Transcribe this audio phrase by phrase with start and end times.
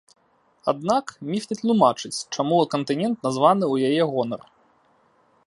[0.71, 4.41] Аднак, міф не тлумачыць, чаму кантынент названы ў яе гонар.